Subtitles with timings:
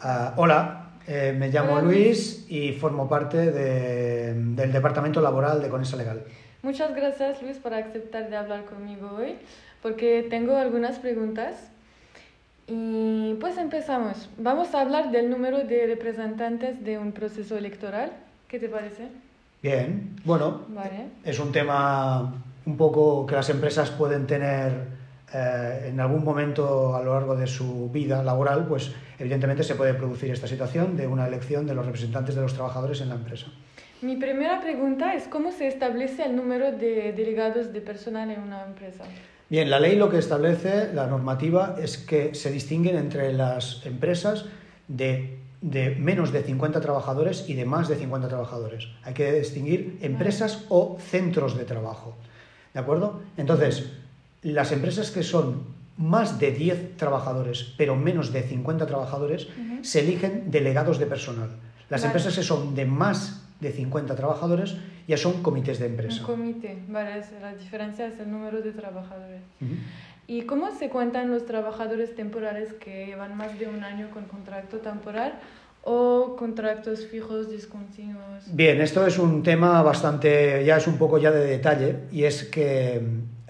[0.00, 5.68] Ah, hola, eh, me llamo Hola, Luis y formo parte de- del Departamento Laboral de
[5.68, 6.22] Conesa Legal.
[6.62, 9.36] Muchas gracias Luis por aceptar de hablar conmigo hoy,
[9.82, 11.54] porque tengo algunas preguntas.
[12.66, 14.28] Y pues empezamos.
[14.36, 18.12] Vamos a hablar del número de representantes de un proceso electoral.
[18.46, 19.08] ¿Qué te parece?
[19.62, 21.06] Bien, bueno, Vale.
[21.24, 22.34] es un tema
[22.66, 24.98] un poco que las empresas pueden tener
[25.32, 29.92] eh, en algún momento a lo largo de su vida laboral, pues evidentemente se puede
[29.94, 33.48] producir esta situación de una elección de los representantes de los trabajadores en la empresa.
[34.00, 38.64] Mi primera pregunta es cómo se establece el número de delegados de personal en una
[38.64, 39.04] empresa.
[39.50, 44.46] Bien, la ley lo que establece, la normativa, es que se distinguen entre las empresas
[44.86, 48.88] de, de menos de 50 trabajadores y de más de 50 trabajadores.
[49.02, 52.16] Hay que distinguir empresas o centros de trabajo.
[52.72, 53.22] ¿De acuerdo?
[53.36, 53.90] Entonces,
[54.42, 59.48] las empresas que son más de 10 trabajadores, pero menos de 50 trabajadores,
[59.82, 61.50] se eligen delegados de personal.
[61.90, 62.06] Las Vale.
[62.06, 64.76] empresas que son de más de 50 trabajadores
[65.08, 66.20] ya son comités de empresa.
[66.20, 69.42] Un comité, vale, la diferencia es el número de trabajadores.
[70.26, 74.76] ¿Y cómo se cuentan los trabajadores temporales que llevan más de un año con contrato
[74.76, 75.40] temporal
[75.82, 78.44] o contratos fijos discontinuos?
[78.52, 82.44] Bien, esto es un tema bastante, ya es un poco ya de detalle, y es
[82.44, 83.00] que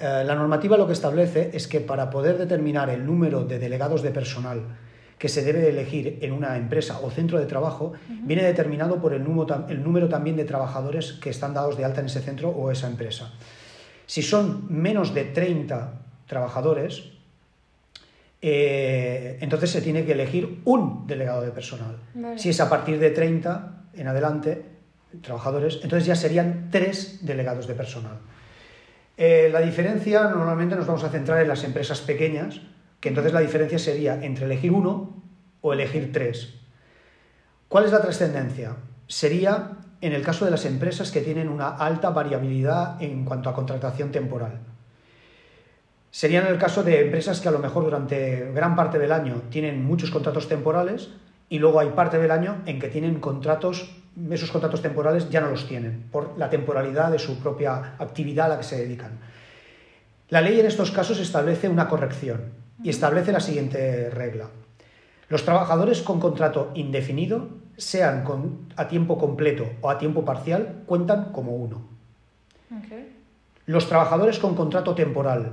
[0.00, 4.02] eh, la normativa lo que establece es que para poder determinar el número de delegados
[4.02, 4.62] de personal
[5.18, 9.24] que se debe elegir en una empresa o centro de trabajo, viene determinado por el
[9.24, 12.50] número, tam- el número también de trabajadores que están dados de alta en ese centro
[12.50, 13.32] o esa empresa.
[14.06, 15.92] Si son menos de 30
[16.28, 17.02] trabajadores,
[18.40, 21.96] eh, entonces se tiene que elegir un delegado de personal.
[22.14, 22.38] Vale.
[22.38, 24.64] Si es a partir de 30 en adelante,
[25.22, 28.18] trabajadores, entonces ya serían tres delegados de personal.
[29.20, 32.60] Eh, la diferencia, normalmente nos vamos a centrar en las empresas pequeñas,
[33.00, 35.24] que entonces la diferencia sería entre elegir uno
[35.60, 36.54] o elegir tres.
[37.66, 38.76] ¿Cuál es la trascendencia?
[39.08, 43.54] Sería en el caso de las empresas que tienen una alta variabilidad en cuanto a
[43.54, 44.60] contratación temporal.
[46.12, 49.42] Sería en el caso de empresas que a lo mejor durante gran parte del año
[49.50, 51.10] tienen muchos contratos temporales
[51.48, 53.90] y luego hay parte del año en que tienen contratos,
[54.30, 58.48] esos contratos temporales ya no los tienen por la temporalidad de su propia actividad a
[58.50, 59.12] la que se dedican.
[60.30, 62.40] La ley en estos casos establece una corrección
[62.82, 64.46] y establece la siguiente regla.
[65.28, 71.32] Los trabajadores con contrato indefinido, sean con- a tiempo completo o a tiempo parcial, cuentan
[71.32, 71.82] como uno.
[73.66, 75.52] Los trabajadores con contrato temporal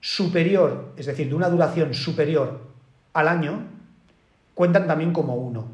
[0.00, 2.60] superior, es decir, de una duración superior
[3.14, 3.60] al año,
[4.54, 5.68] cuentan también como uno.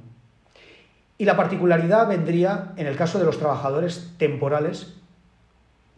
[1.19, 4.95] Y la particularidad vendría en el caso de los trabajadores temporales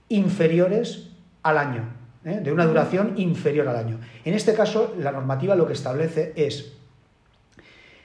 [0.09, 1.11] inferiores
[1.43, 1.85] al año,
[2.25, 2.41] ¿eh?
[2.43, 4.01] de una duración inferior al año.
[4.25, 6.73] En este caso, la normativa lo que establece es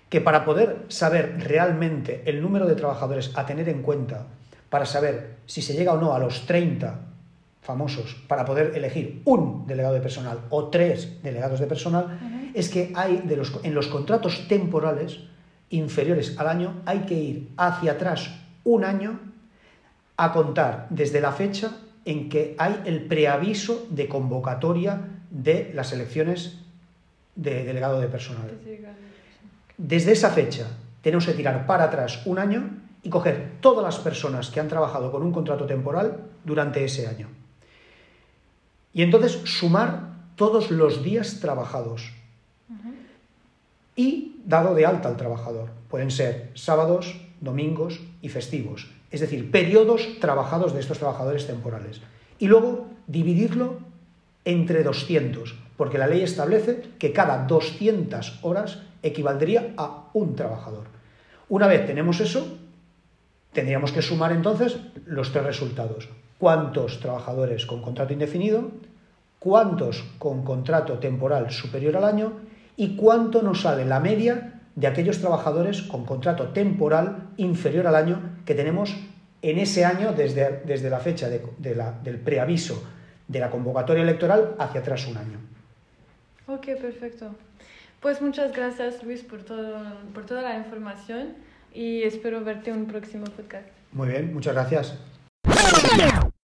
[0.09, 4.27] que para poder saber realmente el número de trabajadores a tener en cuenta,
[4.69, 6.99] para saber si se llega o no a los 30
[7.61, 12.19] famosos, para poder elegir un delegado de personal o tres delegados de personal,
[12.53, 15.21] es que hay de los, en los contratos temporales
[15.75, 18.29] inferiores al año, hay que ir hacia atrás
[18.63, 19.19] un año
[20.17, 26.59] a contar desde la fecha en que hay el preaviso de convocatoria de las elecciones
[27.35, 28.51] de delegado de personal.
[29.77, 30.67] Desde esa fecha
[31.01, 32.69] tenemos que tirar para atrás un año
[33.03, 37.27] y coger todas las personas que han trabajado con un contrato temporal durante ese año.
[38.93, 42.13] Y entonces sumar todos los días trabajados
[43.95, 45.69] y dado de alta al trabajador.
[45.89, 52.01] Pueden ser sábados, domingos y festivos, es decir, periodos trabajados de estos trabajadores temporales.
[52.39, 53.79] Y luego dividirlo
[54.43, 60.85] entre 200, porque la ley establece que cada 200 horas equivaldría a un trabajador.
[61.47, 62.57] Una vez tenemos eso,
[63.53, 66.09] tendríamos que sumar entonces los tres resultados.
[66.37, 68.71] ¿Cuántos trabajadores con contrato indefinido?
[69.39, 72.33] ¿Cuántos con contrato temporal superior al año?
[72.77, 78.19] ¿Y cuánto nos sale la media de aquellos trabajadores con contrato temporal inferior al año
[78.45, 78.95] que tenemos
[79.41, 82.83] en ese año desde, desde la fecha de- de la- del preaviso
[83.27, 85.37] de la convocatoria electoral hacia atrás un año?
[86.47, 87.33] Ok, perfecto.
[88.01, 89.77] Pues muchas gracias Luis por, todo,
[90.13, 91.29] por toda la información
[91.73, 93.67] y espero verte en un próximo podcast.
[93.93, 94.95] Muy bien, muchas gracias.